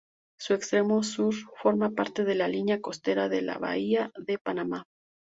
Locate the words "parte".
1.91-2.23